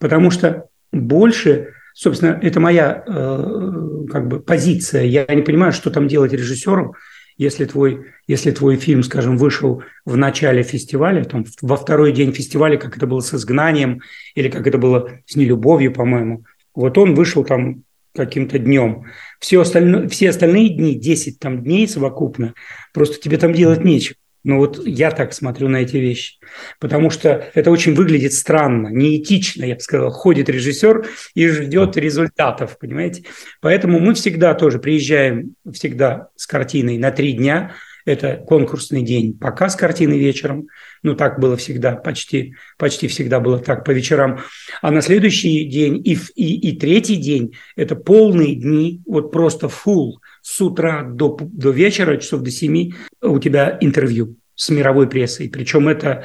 Потому 0.00 0.30
что 0.30 0.66
больше, 0.90 1.74
собственно, 1.94 2.38
это 2.42 2.58
моя 2.58 3.04
э, 3.06 4.04
как 4.10 4.28
бы 4.28 4.40
позиция. 4.40 5.04
Я 5.04 5.24
не 5.26 5.42
понимаю, 5.42 5.72
что 5.72 5.90
там 5.90 6.08
делать 6.08 6.32
режиссеру, 6.32 6.96
если 7.38 7.64
твой, 7.64 8.06
если 8.26 8.50
твой 8.50 8.76
фильм, 8.76 9.02
скажем, 9.02 9.36
вышел 9.36 9.82
в 10.04 10.16
начале 10.16 10.62
фестиваля, 10.62 11.24
там, 11.24 11.44
во 11.60 11.76
второй 11.76 12.12
день 12.12 12.32
фестиваля, 12.32 12.76
как 12.76 12.96
это 12.96 13.06
было 13.06 13.20
с 13.20 13.32
«Изгнанием», 13.32 14.02
или 14.34 14.48
как 14.48 14.66
это 14.66 14.78
было 14.78 15.10
с 15.26 15.36
«Нелюбовью», 15.36 15.92
по-моему, 15.92 16.44
вот 16.74 16.98
он 16.98 17.14
вышел 17.14 17.44
там 17.44 17.84
каким-то 18.14 18.58
днем. 18.58 19.06
Все 19.40 19.60
остальные, 19.60 20.08
все 20.08 20.30
остальные 20.30 20.70
дни, 20.70 20.94
10 20.94 21.38
там 21.38 21.62
дней 21.62 21.88
совокупно, 21.88 22.54
просто 22.92 23.20
тебе 23.20 23.38
там 23.38 23.52
делать 23.52 23.84
нечего. 23.84 24.16
Ну 24.44 24.58
вот 24.58 24.84
я 24.84 25.12
так 25.12 25.32
смотрю 25.34 25.68
на 25.68 25.78
эти 25.78 25.96
вещи, 25.96 26.38
потому 26.80 27.10
что 27.10 27.48
это 27.54 27.70
очень 27.70 27.94
выглядит 27.94 28.32
странно, 28.32 28.88
неэтично, 28.88 29.64
я 29.64 29.76
бы 29.76 29.80
сказал. 29.80 30.10
Ходит 30.10 30.48
режиссер 30.48 31.06
и 31.34 31.48
ждет 31.48 31.96
результатов, 31.96 32.76
понимаете? 32.78 33.24
Поэтому 33.60 34.00
мы 34.00 34.14
всегда 34.14 34.54
тоже 34.54 34.80
приезжаем 34.80 35.54
всегда 35.72 36.28
с 36.34 36.46
картиной 36.46 36.98
на 36.98 37.12
три 37.12 37.32
дня. 37.34 37.74
Это 38.04 38.36
конкурсный 38.36 39.02
день, 39.02 39.38
показ 39.38 39.76
картины 39.76 40.14
вечером. 40.14 40.68
Ну, 41.02 41.14
так 41.14 41.38
было 41.38 41.56
всегда, 41.56 41.96
почти, 41.96 42.54
почти 42.78 43.08
всегда 43.08 43.40
было 43.40 43.58
так 43.58 43.84
по 43.84 43.90
вечерам. 43.90 44.40
А 44.80 44.90
на 44.90 45.02
следующий 45.02 45.64
день 45.64 46.00
и, 46.04 46.18
и, 46.34 46.70
и 46.70 46.76
третий 46.76 47.16
день– 47.16 47.54
это 47.76 47.96
полные 47.96 48.54
дни, 48.54 49.00
вот 49.06 49.32
просто 49.32 49.66
full– 49.66 50.12
с 50.42 50.60
утра 50.60 51.02
до, 51.04 51.38
до 51.40 51.70
вечера, 51.70 52.16
часов 52.16 52.42
до 52.42 52.50
7, 52.50 52.90
у 53.22 53.38
тебя 53.38 53.78
интервью 53.80 54.36
с 54.54 54.68
мировой 54.68 55.08
прессой. 55.08 55.48
Причем 55.48 55.88
это 55.88 56.24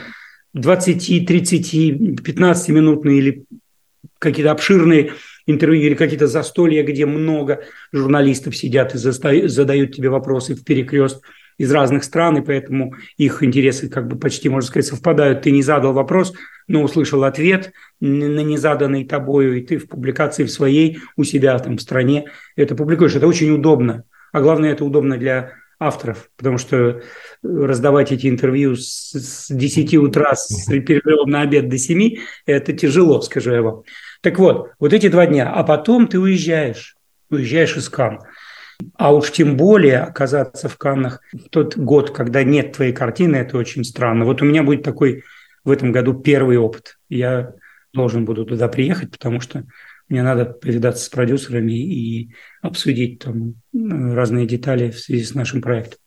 20, 0.53 1.25
30, 1.25 2.23
15 2.23 2.69
минутные 2.69 3.19
или 3.19 3.45
какие-то 4.19 4.51
обширные 4.51 5.13
интервью 5.45 5.83
или 5.83 5.93
какие-то 5.93 6.27
застолья, 6.27 6.83
где 6.83 7.05
много 7.05 7.63
журналистов 7.93 8.57
сидят 8.57 8.95
и 8.95 8.97
задают 8.97 9.95
тебе 9.95 10.09
вопросы 10.09 10.55
в 10.55 10.63
перекрест 10.63 11.21
из 11.57 11.71
разных 11.71 12.03
стран, 12.03 12.37
и 12.37 12.41
поэтому 12.41 12.95
их 13.17 13.43
интересы 13.43 13.89
как 13.89 14.07
бы 14.07 14.17
почти, 14.17 14.49
можно 14.49 14.67
сказать, 14.67 14.85
совпадают. 14.85 15.41
Ты 15.41 15.51
не 15.51 15.63
задал 15.63 15.93
вопрос, 15.93 16.33
но 16.67 16.83
услышал 16.83 17.23
ответ 17.23 17.71
на 17.99 18.41
незаданный 18.41 19.05
тобою, 19.05 19.57
и 19.57 19.61
ты 19.61 19.77
в 19.77 19.87
публикации 19.87 20.43
в 20.43 20.51
своей 20.51 20.99
у 21.15 21.23
себя 21.23 21.57
там 21.59 21.77
в 21.77 21.81
стране 21.81 22.25
это 22.55 22.75
публикуешь. 22.75 23.15
Это 23.15 23.27
очень 23.27 23.49
удобно. 23.51 24.03
А 24.31 24.41
главное, 24.41 24.71
это 24.71 24.85
удобно 24.85 25.17
для 25.17 25.53
авторов, 25.79 26.29
потому 26.37 26.57
что 26.57 27.01
раздавать 27.43 28.11
эти 28.11 28.27
интервью 28.27 28.75
с, 28.75 29.11
с 29.13 29.47
10 29.49 29.95
утра 29.95 30.35
с 30.35 30.65
перерывом 30.65 31.29
на 31.29 31.41
обед 31.41 31.69
до 31.69 31.77
7– 31.77 32.17
это 32.45 32.73
тяжело, 32.73 33.21
скажу 33.21 33.51
я 33.51 33.61
вам. 33.61 33.83
Так 34.21 34.39
вот, 34.39 34.71
вот 34.79 34.93
эти 34.93 35.07
два 35.07 35.27
дня, 35.27 35.51
а 35.53 35.63
потом 35.63 36.07
ты 36.07 36.19
уезжаешь, 36.19 36.97
уезжаешь 37.29 37.77
из 37.77 37.89
Кан. 37.89 38.19
А 38.95 39.13
уж 39.13 39.31
тем 39.31 39.57
более 39.57 39.99
оказаться 39.99 40.69
в 40.69 40.77
Каннах 40.77 41.21
в 41.33 41.49
тот 41.49 41.77
год, 41.77 42.11
когда 42.11 42.43
нет 42.43 42.73
твоей 42.73 42.93
картины, 42.93 43.37
это 43.37 43.57
очень 43.57 43.83
странно. 43.83 44.25
Вот 44.25 44.41
у 44.41 44.45
меня 44.45 44.63
будет 44.63 44.83
такой 44.83 45.23
в 45.63 45.71
этом 45.71 45.91
году 45.91 46.13
первый 46.13 46.57
опыт. 46.57 46.97
Я 47.09 47.53
должен 47.93 48.25
буду 48.25 48.45
туда 48.45 48.67
приехать, 48.67 49.11
потому 49.11 49.39
что 49.39 49.65
мне 50.09 50.23
надо 50.23 50.45
повидаться 50.45 51.03
с 51.03 51.09
продюсерами 51.09 51.73
и 51.73 52.33
обсудить 52.61 53.19
там 53.19 53.55
разные 53.73 54.45
детали 54.45 54.91
в 54.91 54.99
связи 54.99 55.25
с 55.25 55.33
нашим 55.33 55.61
проектом. 55.61 55.99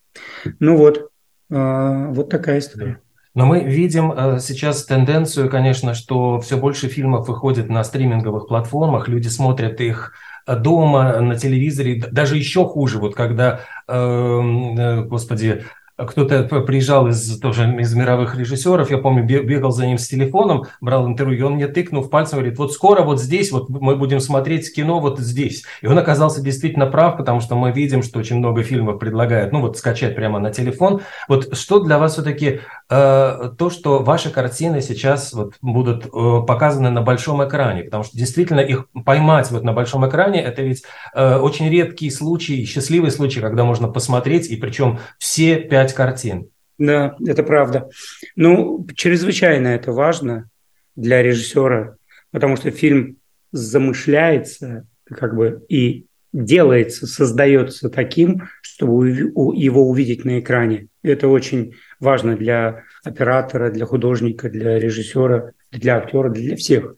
Ну 0.59 0.77
вот, 0.77 1.11
а, 1.51 2.09
вот 2.09 2.31
такая 2.31 2.61
история. 2.61 3.01
Но 3.35 3.47
мы 3.47 3.63
видим 3.63 4.11
э, 4.11 4.41
сейчас 4.41 4.85
тенденцию, 4.85 5.49
конечно, 5.49 5.95
что 5.95 6.41
все 6.41 6.57
больше 6.57 6.89
фильмов 6.89 7.29
выходит 7.29 7.69
на 7.69 7.85
стриминговых 7.85 8.49
платформах, 8.49 9.07
люди 9.07 9.29
смотрят 9.29 9.81
их 9.81 10.13
э, 10.13 10.30
дома, 10.47 11.21
на 11.21 11.37
телевизоре, 11.37 12.03
даже 12.11 12.37
еще 12.37 12.65
хуже, 12.65 12.99
вот 12.99 13.15
когда, 13.15 13.61
эм, 13.89 14.79
э, 14.79 15.05
господи, 15.05 15.65
кто-то 16.07 16.45
приезжал 16.61 17.09
из 17.09 17.39
тоже 17.39 17.65
из 17.79 17.95
мировых 17.95 18.37
режиссеров, 18.37 18.91
я 18.91 18.99
помню, 18.99 19.25
бегал 19.25 19.71
за 19.71 19.87
ним 19.87 19.99
с 19.99 20.09
телефоном, 20.09 20.65
брал 20.81 21.07
интервью, 21.07 21.39
и 21.39 21.43
он 21.43 21.55
мне 21.55 21.69
тыкнув 21.69 22.11
пальцем, 22.11 22.39
говорит, 22.39 22.59
вот 22.59 22.73
скоро 22.73 23.03
вот 23.03 23.21
здесь, 23.21 23.53
вот 23.53 23.69
мы 23.69 23.97
будем 23.97 24.21
смотреть 24.21 24.73
кино 24.75 25.01
вот 25.01 25.19
здесь. 25.19 25.65
И 25.83 25.87
он 25.87 25.99
оказался 25.99 26.43
действительно 26.43 26.87
прав, 26.87 27.17
потому 27.17 27.41
что 27.41 27.55
мы 27.55 27.73
видим, 27.73 28.03
что 28.03 28.19
очень 28.19 28.37
много 28.37 28.63
фильмов 28.63 28.99
предлагают, 28.99 29.53
ну 29.53 29.61
вот 29.61 29.79
скачать 29.79 30.15
прямо 30.15 30.39
на 30.39 30.51
телефон. 30.51 31.01
Вот 31.29 31.57
что 31.57 31.81
для 31.81 31.99
вас 31.99 32.15
все-таки 32.15 32.61
э, 32.89 33.51
то, 33.59 33.71
что 33.71 34.01
ваши 34.01 34.31
картины 34.31 34.81
сейчас 34.81 35.33
вот 35.33 35.55
будут 35.63 36.07
э, 36.07 36.43
показаны 36.47 36.91
на 36.91 37.03
большом 37.03 37.47
экране, 37.47 37.85
потому 37.85 38.05
что 38.05 38.17
действительно 38.17 38.61
их 38.61 38.87
поймать 39.05 39.51
вот 39.51 39.65
на 39.65 39.73
большом 39.73 40.09
экране, 40.09 40.41
это 40.41 40.63
ведь 40.63 40.83
э, 41.15 41.37
очень 41.37 41.69
редкий 41.69 42.11
случай, 42.11 42.65
счастливый 42.65 43.11
случай, 43.11 43.41
когда 43.41 43.65
можно 43.65 43.89
посмотреть, 43.89 44.51
и 44.51 44.57
причем 44.57 44.99
все 45.19 45.57
пять 45.57 45.90
пять 45.91 45.95
картин. 45.95 46.49
Да, 46.79 47.17
это 47.27 47.43
правда. 47.43 47.89
Ну, 48.37 48.87
чрезвычайно 48.95 49.69
это 49.69 49.93
важно 49.93 50.49
для 50.97 51.23
режиссера, 51.23 51.97
потому 52.31 52.57
что 52.57 52.71
фильм 52.71 53.17
замышляется 53.53 54.87
как 55.05 55.35
бы 55.35 55.65
и 55.69 56.07
делается, 56.33 57.07
создается 57.07 57.91
таким, 57.91 58.49
чтобы 58.63 59.11
его 59.11 59.89
увидеть 59.89 60.25
на 60.25 60.39
экране. 60.39 60.87
Это 61.03 61.29
очень 61.29 61.75
важно 61.99 62.37
для 62.37 62.85
оператора, 63.05 63.71
для 63.71 63.85
художника, 63.85 64.49
для 64.49 64.79
режиссера, 64.79 65.51
для 65.73 65.97
актера, 65.97 66.31
для 66.31 66.57
всех. 66.57 66.95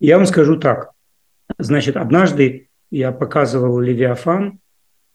Я 0.00 0.16
вам 0.16 0.26
скажу 0.26 0.56
так. 0.56 0.90
Значит, 1.58 1.96
однажды 1.96 2.68
я 2.90 3.12
показывал 3.12 3.78
«Левиафан» 3.78 4.58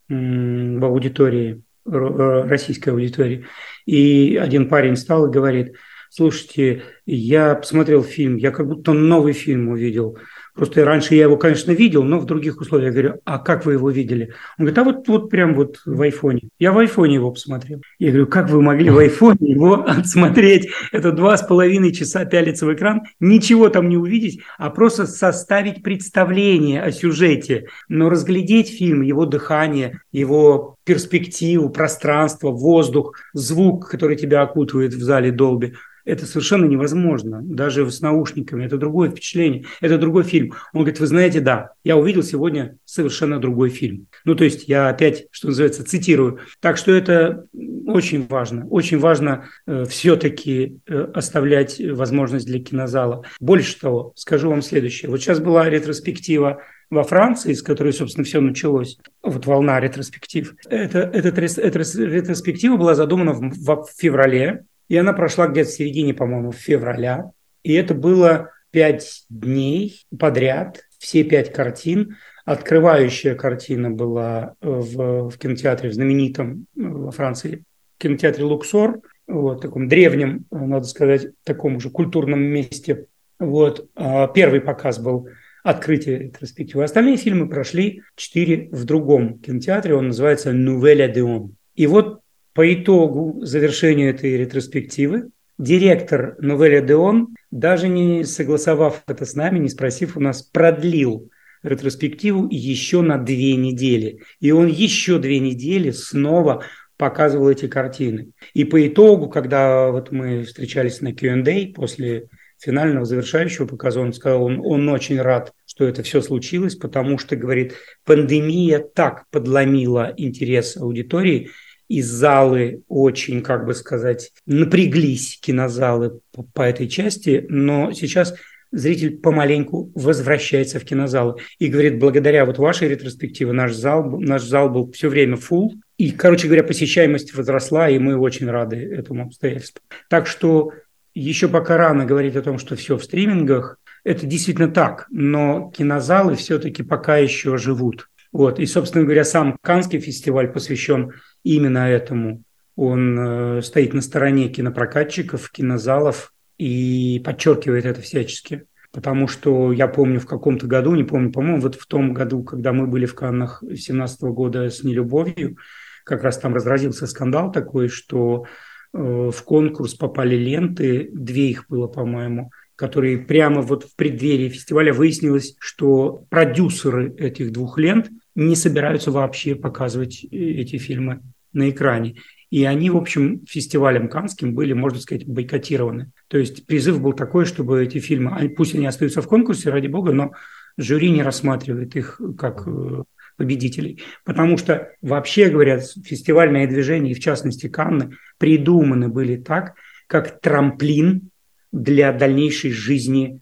в 0.07 0.85
аудитории 0.85 1.61
российской 1.87 2.89
аудитории. 2.89 3.45
И 3.85 4.37
один 4.41 4.69
парень 4.69 4.95
встал 4.95 5.27
и 5.27 5.31
говорит, 5.31 5.75
слушайте, 6.09 6.83
я 7.05 7.55
посмотрел 7.55 8.03
фильм, 8.03 8.35
я 8.35 8.51
как 8.51 8.67
будто 8.67 8.93
новый 8.93 9.33
фильм 9.33 9.69
увидел. 9.69 10.17
Просто 10.57 10.83
раньше 10.83 11.13
я 11.13 11.23
его, 11.23 11.37
конечно, 11.37 11.71
видел, 11.71 12.03
но 12.03 12.17
в 12.19 12.25
других 12.25 12.59
условиях. 12.59 12.95
Я 12.95 13.01
говорю, 13.01 13.21
а 13.25 13.37
как 13.37 13.65
вы 13.65 13.73
его 13.73 13.91
видели? 13.91 14.33
Он 14.57 14.65
говорит, 14.65 14.77
а 14.79 14.83
вот, 14.83 15.07
вот 15.07 15.29
прям 15.29 15.53
вот 15.53 15.79
в 15.85 16.01
айфоне. 16.01 16.49
Я 16.57 16.71
в 16.71 16.79
айфоне 16.79 17.15
его 17.15 17.31
посмотрел. 17.31 17.79
Я 17.99 18.09
говорю, 18.09 18.25
как 18.25 18.49
вы 18.49 18.63
могли 18.63 18.89
в 18.89 18.97
айфоне 18.97 19.51
его 19.51 19.73
отсмотреть? 19.87 20.69
Это 20.91 21.11
два 21.11 21.37
с 21.37 21.43
половиной 21.43 21.93
часа 21.93 22.25
пялиться 22.25 22.65
в 22.65 22.73
экран, 22.73 23.03
ничего 23.19 23.69
там 23.69 23.87
не 23.87 23.97
увидеть, 23.97 24.41
а 24.57 24.71
просто 24.71 25.05
составить 25.05 25.83
представление 25.83 26.81
о 26.81 26.91
сюжете. 26.91 27.67
Но 27.87 28.09
разглядеть 28.09 28.75
фильм, 28.75 29.03
его 29.03 29.27
дыхание, 29.27 30.01
его 30.11 30.75
перспективу, 30.85 31.69
пространство, 31.69 32.49
воздух, 32.49 33.15
звук, 33.33 33.89
который 33.89 34.15
тебя 34.15 34.41
окутывает 34.41 34.95
в 34.95 35.01
зале 35.03 35.31
Долби– 35.31 35.75
это 36.07 36.25
совершенно 36.25 36.65
невозможно, 36.65 37.41
даже 37.43 37.89
с 37.91 38.01
наушниками. 38.01 38.65
Это 38.65 38.77
другое 38.77 39.09
впечатление, 39.11 39.65
это 39.81 39.97
другой 39.97 40.23
фильм. 40.23 40.53
Он 40.73 40.81
говорит, 40.81 40.99
вы 40.99 41.07
знаете, 41.07 41.41
да, 41.41 41.71
я 41.83 41.97
увидел 41.97 42.23
сегодня 42.23 42.77
совершенно 42.85 43.39
другой 43.39 43.69
фильм. 43.69 44.07
Ну, 44.23 44.33
то 44.33 44.45
есть 44.45 44.67
я 44.67 44.87
опять, 44.87 45.27
что 45.31 45.47
называется, 45.47 45.83
цитирую. 45.83 46.39
Так 46.61 46.77
что 46.77 46.93
это 46.93 47.45
очень 47.85 48.25
важно. 48.27 48.65
Очень 48.67 48.99
важно 48.99 49.49
э, 49.65 49.85
все-таки 49.85 50.77
э, 50.87 51.07
оставлять 51.13 51.79
возможность 51.79 52.45
для 52.45 52.59
кинозала. 52.59 53.23
Больше 53.39 53.79
того, 53.79 54.13
скажу 54.15 54.49
вам 54.49 54.61
следующее. 54.61 55.11
Вот 55.11 55.19
сейчас 55.19 55.39
была 55.39 55.69
ретроспектива 55.69 56.61
во 56.89 57.03
Франции, 57.03 57.53
с 57.53 57.61
которой, 57.61 57.91
собственно, 57.91 58.23
все 58.23 58.39
началось, 58.39 58.97
вот 59.21 59.45
волна 59.45 59.79
ретроспектив. 59.81 60.55
Это, 60.69 60.99
этот, 60.99 61.37
эта 61.37 61.79
ретроспектива 61.79 62.77
была 62.77 62.95
задумана 62.95 63.33
в, 63.33 63.41
в 63.41 63.87
феврале 63.97 64.63
и 64.87 64.97
она 64.97 65.13
прошла 65.13 65.47
где-то 65.47 65.69
в 65.69 65.73
середине, 65.73 66.13
по-моему, 66.13 66.51
февраля. 66.51 67.31
И 67.63 67.73
это 67.73 67.93
было 67.93 68.51
пять 68.71 69.25
дней 69.29 70.05
подряд, 70.17 70.83
все 70.97 71.23
пять 71.23 71.51
картин. 71.51 72.17
Открывающая 72.45 73.35
картина 73.35 73.89
была 73.91 74.53
в, 74.61 75.29
в 75.29 75.37
кинотеатре, 75.37 75.89
в 75.89 75.93
знаменитом 75.93 76.65
э, 76.77 76.81
во 76.81 77.11
Франции 77.11 77.63
кинотеатре 77.97 78.45
«Луксор», 78.45 79.01
вот, 79.27 79.61
таком 79.61 79.89
древнем, 79.89 80.45
надо 80.51 80.85
сказать, 80.85 81.27
таком 81.43 81.75
уже 81.75 81.89
культурном 81.89 82.41
месте. 82.41 83.07
Вот. 83.39 83.89
А 83.95 84.27
первый 84.27 84.61
показ 84.61 84.99
был 84.99 85.27
открытие 85.63 86.19
ретроспективы. 86.19 86.85
Остальные 86.85 87.17
фильмы 87.17 87.49
прошли 87.49 88.03
четыре 88.15 88.69
в 88.71 88.85
другом 88.85 89.39
кинотеатре. 89.39 89.95
Он 89.95 90.07
называется 90.07 90.51
«Nouvelle 90.51 91.03
Одеон». 91.03 91.55
И 91.75 91.87
вот 91.87 92.21
по 92.57 92.73
итогу 92.73 93.37
завершения 93.43 94.09
этой 94.09 94.35
ретроспективы 94.35 95.29
директор 95.59 96.35
Новеля 96.39 96.81
Деон, 96.81 97.35
даже 97.51 97.87
не 97.87 98.23
согласовав 98.23 99.03
это 99.05 99.25
с 99.25 99.35
нами, 99.35 99.59
не 99.59 99.69
спросив 99.69 100.17
у 100.17 100.19
нас, 100.19 100.41
продлил 100.41 101.29
ретроспективу 101.61 102.47
еще 102.49 103.01
на 103.01 103.19
две 103.19 103.55
недели. 103.57 104.23
И 104.39 104.49
он 104.49 104.65
еще 104.65 105.19
две 105.19 105.37
недели 105.37 105.91
снова 105.91 106.63
показывал 106.97 107.47
эти 107.51 107.67
картины. 107.67 108.31
И 108.55 108.63
по 108.63 108.87
итогу, 108.87 109.29
когда 109.29 109.91
вот 109.91 110.11
мы 110.11 110.41
встречались 110.41 110.99
на 111.01 111.13
Q&A 111.13 111.71
после 111.75 112.27
финального 112.57 113.05
завершающего 113.05 113.67
показа, 113.67 113.99
он 113.99 114.13
сказал, 114.13 114.43
он, 114.43 114.61
он 114.65 114.89
очень 114.89 115.21
рад, 115.21 115.53
что 115.67 115.85
это 115.85 116.01
все 116.01 116.23
случилось, 116.23 116.73
потому 116.73 117.19
что, 117.19 117.35
говорит, 117.35 117.75
пандемия 118.03 118.79
так 118.79 119.25
подломила 119.29 120.11
интерес 120.17 120.75
аудитории, 120.75 121.51
и 121.87 122.01
залы 122.01 122.81
очень, 122.87 123.41
как 123.41 123.65
бы 123.65 123.73
сказать, 123.73 124.31
напряглись, 124.45 125.39
кинозалы 125.41 126.19
по, 126.33 126.43
по 126.43 126.61
этой 126.61 126.87
части, 126.87 127.45
но 127.49 127.91
сейчас 127.93 128.33
зритель 128.71 129.17
помаленьку 129.17 129.91
возвращается 129.95 130.79
в 130.79 130.83
кинозалы 130.83 131.35
и 131.59 131.67
говорит, 131.67 131.99
благодаря 131.99 132.45
вот 132.45 132.57
вашей 132.57 132.89
ретроспективе 132.89 133.53
наш 133.53 133.73
зал, 133.73 134.19
наш 134.19 134.43
зал 134.43 134.69
был 134.69 134.91
все 134.91 135.09
время 135.09 135.37
full, 135.37 135.71
и, 135.97 136.11
короче 136.11 136.47
говоря, 136.47 136.63
посещаемость 136.63 137.33
возросла, 137.33 137.89
и 137.89 137.97
мы 137.97 138.17
очень 138.17 138.49
рады 138.49 138.77
этому 138.77 139.23
обстоятельству. 139.23 139.81
Так 140.09 140.27
что 140.27 140.73
еще 141.15 141.47
пока 141.47 141.77
рано 141.77 142.05
говорить 142.05 142.35
о 142.35 142.43
том, 142.43 142.59
что 142.59 142.75
все 142.75 142.97
в 142.97 143.03
стримингах, 143.03 143.79
это 144.03 144.25
действительно 144.25 144.69
так, 144.69 145.07
но 145.09 145.71
кинозалы 145.75 146.35
все-таки 146.35 146.83
пока 146.83 147.17
еще 147.17 147.57
живут. 147.57 148.09
Вот. 148.31 148.59
И, 148.59 148.65
собственно 148.65 149.03
говоря, 149.03 149.23
сам 149.23 149.57
Канский 149.61 149.99
фестиваль 149.99 150.51
посвящен 150.51 151.13
именно 151.43 151.89
этому. 151.89 152.43
Он 152.75 153.17
э, 153.19 153.61
стоит 153.61 153.93
на 153.93 154.01
стороне 154.01 154.49
кинопрокатчиков, 154.49 155.49
кинозалов 155.49 156.33
и 156.57 157.21
подчеркивает 157.25 157.85
это 157.85 158.01
всячески. 158.01 158.65
Потому 158.91 159.27
что 159.27 159.71
я 159.71 159.87
помню 159.87 160.19
в 160.19 160.25
каком-то 160.25 160.65
году, 160.65 160.95
не 160.95 161.03
помню, 161.03 161.31
по-моему, 161.31 161.61
вот 161.61 161.75
в 161.75 161.85
том 161.87 162.13
году, 162.13 162.43
когда 162.43 162.73
мы 162.73 162.87
были 162.87 163.05
в 163.05 163.15
Каннах 163.15 163.61
17 163.61 164.21
года 164.23 164.69
с 164.69 164.83
«Нелюбовью», 164.83 165.57
как 166.03 166.23
раз 166.23 166.37
там 166.37 166.53
разразился 166.53 167.05
скандал 167.05 167.51
такой, 167.51 167.89
что 167.89 168.45
э, 168.93 168.97
в 168.97 169.43
конкурс 169.43 169.93
попали 169.93 170.35
ленты, 170.35 171.09
две 171.13 171.49
их 171.49 171.65
было, 171.67 171.87
по-моему, 171.87 172.51
которые 172.77 173.17
прямо 173.17 173.61
вот 173.61 173.83
в 173.83 173.95
преддверии 173.95 174.49
фестиваля 174.49 174.93
выяснилось, 174.93 175.55
что 175.59 176.23
продюсеры 176.29 177.13
этих 177.17 177.51
двух 177.51 177.77
лент 177.79 178.09
не 178.35 178.55
собираются 178.55 179.11
вообще 179.11 179.55
показывать 179.55 180.23
э, 180.23 180.27
эти 180.37 180.77
фильмы 180.77 181.21
на 181.53 181.71
экране. 181.71 182.17
И 182.51 182.63
они, 182.63 182.89
в 182.91 182.95
общем, 182.95 183.43
фестивалем 183.49 184.07
Канским 184.07 184.53
были, 184.53 184.73
можно 184.73 184.99
сказать, 184.99 185.27
бойкотированы. 185.27 186.11
То 186.27 186.37
есть 186.37 186.65
призыв 186.67 187.01
был 187.01 187.13
такой, 187.13 187.45
чтобы 187.45 187.83
эти 187.83 187.97
фильмы, 187.97 188.47
пусть 188.49 188.75
они 188.75 188.85
остаются 188.85 189.21
в 189.21 189.27
конкурсе, 189.27 189.71
ради 189.71 189.87
бога, 189.87 190.13
но 190.13 190.31
жюри 190.77 191.09
не 191.09 191.23
рассматривает 191.23 191.95
их 191.95 192.21
как 192.37 192.63
э, 192.67 193.03
победителей. 193.37 194.03
Потому 194.23 194.57
что, 194.57 194.91
вообще 195.01 195.49
говоря, 195.49 195.79
фестивальное 195.79 196.67
движение, 196.67 197.13
и 197.13 197.15
в 197.15 197.19
частности 197.19 197.67
Канны, 197.69 198.15
придуманы 198.37 199.07
были 199.09 199.35
так, 199.35 199.73
как 200.05 200.39
трамплин 200.39 201.31
для 201.71 202.11
дальнейшей 202.13 202.71
жизни 202.71 203.41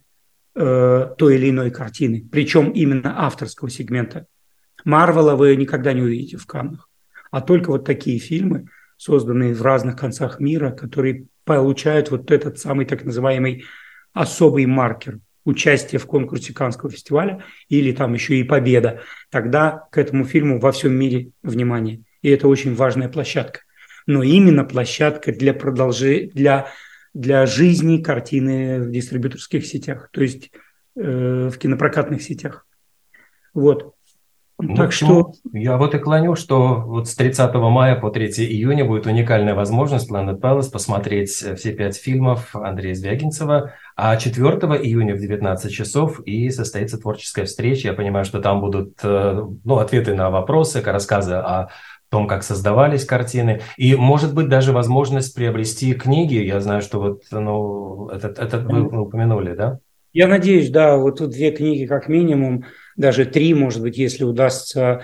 э, 0.54 1.14
той 1.16 1.36
или 1.36 1.50
иной 1.50 1.70
картины, 1.70 2.26
причем 2.30 2.70
именно 2.70 3.24
авторского 3.26 3.70
сегмента. 3.70 4.26
Марвела 4.84 5.36
вы 5.36 5.56
никогда 5.56 5.92
не 5.92 6.02
увидите 6.02 6.36
в 6.36 6.46
Каннах 6.46 6.88
а 7.30 7.40
только 7.40 7.70
вот 7.70 7.84
такие 7.84 8.18
фильмы, 8.18 8.66
созданные 8.96 9.54
в 9.54 9.62
разных 9.62 9.96
концах 9.96 10.40
мира, 10.40 10.70
которые 10.70 11.26
получают 11.44 12.10
вот 12.10 12.30
этот 12.30 12.58
самый 12.58 12.86
так 12.86 13.04
называемый 13.04 13.64
особый 14.12 14.66
маркер 14.66 15.18
участия 15.44 15.98
в 15.98 16.06
конкурсе 16.06 16.54
Каннского 16.54 16.90
фестиваля 16.90 17.44
или 17.68 17.92
там 17.92 18.14
еще 18.14 18.36
и 18.36 18.42
победа, 18.42 19.02
тогда 19.30 19.86
к 19.92 19.98
этому 19.98 20.24
фильму 20.24 20.58
во 20.58 20.72
всем 20.72 20.94
мире 20.94 21.30
внимание. 21.42 22.02
И 22.22 22.30
это 22.30 22.48
очень 22.48 22.74
важная 22.74 23.08
площадка. 23.08 23.60
Но 24.06 24.22
именно 24.22 24.64
площадка 24.64 25.32
для 25.32 25.52
продолжения, 25.52 26.30
для, 26.30 26.68
для 27.16 27.46
жизни 27.46 28.02
картины 28.02 28.78
в 28.80 28.90
дистрибьюторских 28.90 29.64
сетях, 29.64 30.10
то 30.12 30.20
есть 30.20 30.50
э, 30.96 31.48
в 31.50 31.56
кинопрокатных 31.56 32.20
сетях. 32.20 32.66
Вот. 33.54 33.94
Ну, 34.58 34.74
так 34.74 34.92
что... 34.92 35.32
Я 35.52 35.78
вот 35.78 35.94
и 35.94 35.98
клоню, 35.98 36.34
что 36.34 36.80
вот 36.80 37.08
с 37.08 37.14
30 37.14 37.54
мая 37.54 37.96
по 37.96 38.10
3 38.10 38.26
июня 38.26 38.84
будет 38.84 39.06
уникальная 39.06 39.54
возможность 39.54 40.10
Planet 40.10 40.38
Palace 40.38 40.70
посмотреть 40.70 41.42
э, 41.42 41.56
все 41.56 41.72
пять 41.72 41.96
фильмов 41.96 42.54
Андрея 42.54 42.94
Звягинцева, 42.94 43.72
а 43.96 44.16
4 44.18 44.44
июня 44.82 45.14
в 45.14 45.18
19 45.18 45.72
часов 45.72 46.20
и 46.20 46.50
состоится 46.50 46.98
творческая 46.98 47.46
встреча. 47.46 47.88
Я 47.88 47.94
понимаю, 47.94 48.26
что 48.26 48.42
там 48.42 48.60
будут 48.60 48.98
э, 49.02 49.42
ну, 49.64 49.78
ответы 49.78 50.14
на 50.14 50.28
вопросы, 50.28 50.82
рассказы 50.82 51.34
о 51.36 51.68
том, 52.10 52.26
как 52.26 52.42
создавались 52.42 53.04
картины, 53.04 53.62
и, 53.76 53.94
может 53.96 54.34
быть, 54.34 54.48
даже 54.48 54.72
возможность 54.72 55.34
приобрести 55.34 55.92
книги. 55.94 56.34
Я 56.34 56.60
знаю, 56.60 56.82
что 56.82 57.00
вот, 57.00 57.22
ну, 57.30 58.08
этот, 58.08 58.38
этот 58.38 58.64
вы 58.64 59.00
упомянули, 59.00 59.54
да? 59.54 59.78
Я 60.12 60.28
надеюсь, 60.28 60.70
да, 60.70 60.96
вот 60.96 61.18
тут 61.18 61.30
две 61.30 61.50
книги 61.50 61.84
как 61.84 62.08
минимум 62.08 62.64
даже 62.96 63.26
три, 63.26 63.52
может 63.52 63.82
быть, 63.82 63.98
если 63.98 64.24
удастся 64.24 65.02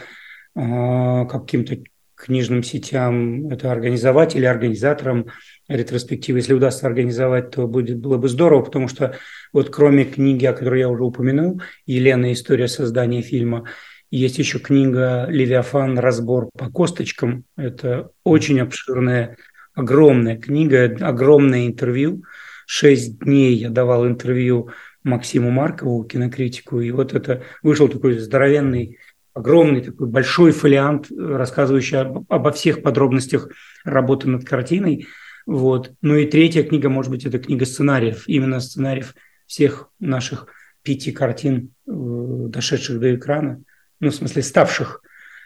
э, 0.55 1.27
каким-то 1.27 1.77
книжным 2.23 2.63
сетям 2.63 3.49
это 3.49 3.73
организовать 3.73 4.37
или 4.37 4.45
организаторам 4.45 5.27
ретроспективы. 5.69 6.39
Если 6.39 6.55
удастся 6.55 6.87
организовать, 6.87 7.51
то 7.51 7.67
будет, 7.67 7.99
было 7.99 8.17
бы 8.17 8.29
здорово, 8.29 8.63
потому 8.63 8.89
что 8.89 9.17
вот 9.53 9.71
кроме 9.71 10.05
книги, 10.05 10.47
о 10.47 10.53
которой 10.53 10.81
я 10.81 10.89
уже 10.89 11.05
упомянул, 11.05 11.61
Елена 11.85 12.33
«История 12.33 12.69
создания 12.69 13.23
фильма», 13.23 13.65
есть 14.13 14.39
еще 14.39 14.59
книга 14.59 15.27
«Левиафан. 15.31 15.99
Разбор 15.99 16.51
по 16.57 16.69
косточкам». 16.71 17.45
Это 17.57 18.11
очень 18.25 18.61
обширная, 18.61 19.39
огромная 19.75 20.37
книга, 20.37 20.85
огромное 21.01 21.67
интервью. 21.67 22.23
Шесть 22.67 23.19
дней 23.21 23.55
я 23.55 23.71
давал 23.71 24.07
интервью 24.07 24.69
Максиму 25.03 25.51
Маркову, 25.51 26.05
кинокритику, 26.05 26.81
и 26.81 26.91
вот 26.91 27.15
это 27.15 27.43
вышел 27.63 27.89
такой 27.89 28.19
здоровенный 28.19 28.99
огромный 29.33 29.81
такой 29.81 30.09
большой 30.09 30.53
фолиант, 30.53 31.07
рассказывающий 31.11 31.97
об, 31.97 32.31
обо 32.31 32.53
всех 32.53 32.83
подробностях 32.83 33.49
работы 33.83 34.29
над 34.29 34.45
картиной. 34.45 35.07
Вот. 35.47 35.93
Ну 36.03 36.17
и 36.17 36.27
третья 36.27 36.63
книга, 36.65 36.91
может 36.91 37.11
быть, 37.11 37.25
это 37.25 37.39
книга 37.39 37.65
сценариев, 37.65 38.29
именно 38.29 38.61
сценариев 38.61 39.15
всех 39.47 39.89
наших 40.01 40.49
пяти 40.83 41.13
картин, 41.13 41.73
э, 41.87 41.91
дошедших 41.91 43.01
до 43.01 43.15
экрана, 43.15 43.63
ну, 44.03 44.11
в 44.11 44.15
смысле, 44.15 44.43
ставших 44.43 45.01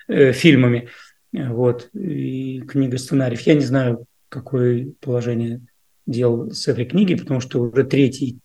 э, 0.08 0.32
фильмами. 0.32 0.88
Вот. 1.32 1.90
И 1.92 2.62
книга 2.62 2.96
сценариев. 2.96 3.42
Я 3.42 3.54
не 3.54 3.60
знаю, 3.60 4.06
какое 4.30 4.88
положение 5.00 5.60
дел 6.06 6.50
с 6.50 6.66
этой 6.66 6.86
книгой, 6.86 7.18
потому 7.18 7.40
что 7.40 7.60
уже 7.60 7.84
третий, 7.84 8.38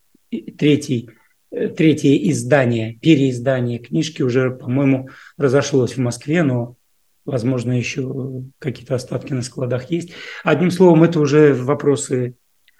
третий, 0.58 1.10
э, 1.52 1.70
третье 1.70 2.30
издание, 2.30 2.96
переиздание 2.96 3.80
книжки 3.80 4.22
уже, 4.22 4.52
по-моему, 4.52 5.10
разошлось 5.38 5.94
в 5.94 6.00
Москве, 6.00 6.44
но, 6.44 6.76
возможно, 7.24 7.72
еще 7.72 8.44
какие-то 8.60 8.96
остатки 8.96 9.32
на 9.32 9.44
складах 9.44 9.92
есть. 9.92 10.12
Одним 10.44 10.72
словом, 10.72 11.04
это 11.04 11.22
уже 11.22 11.54
вопросы 11.54 12.36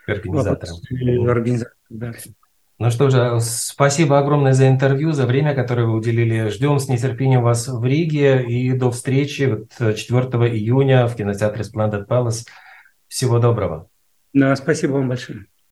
организаторов. 0.06 0.70
Вопросы 0.70 1.30
организаторов 1.30 1.78
да. 1.90 2.14
Ну 2.82 2.90
что 2.90 3.12
же, 3.12 3.40
спасибо 3.42 4.18
огромное 4.18 4.54
за 4.54 4.68
интервью, 4.68 5.12
за 5.12 5.28
время, 5.28 5.54
которое 5.54 5.86
вы 5.86 5.94
уделили. 5.94 6.50
Ждем 6.50 6.80
с 6.80 6.88
нетерпением 6.88 7.44
вас 7.44 7.68
в 7.68 7.86
Риге 7.86 8.44
и 8.44 8.72
до 8.72 8.90
встречи 8.90 9.68
4 9.78 9.96
июня 10.52 11.06
в 11.06 11.16
кинотеатре 11.16 11.62
Splendid 11.64 12.08
Palace. 12.08 12.48
Всего 13.08 13.38
доброго. 13.38 13.88
Да, 14.34 14.56
спасибо 14.56 14.94
вам 14.94 15.10
большое. 15.10 15.46